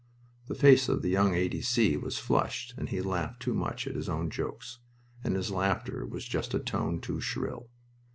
The 0.47 0.55
face 0.55 0.89
of 0.89 1.03
the 1.03 1.11
young 1.11 1.35
A. 1.35 1.47
D. 1.47 1.61
C. 1.61 1.95
was 1.95 2.17
flushed 2.17 2.73
and 2.75 2.89
he 2.89 3.01
laughed 3.03 3.39
too 3.39 3.53
much 3.53 3.85
at 3.85 3.95
his 3.95 4.09
own 4.09 4.31
jokes, 4.31 4.79
and 5.23 5.35
his 5.35 5.51
laughter 5.51 6.07
was 6.07 6.25
just 6.25 6.55
a 6.55 6.59
tone 6.59 6.99
too 6.99 7.21
shrill. 7.21 7.69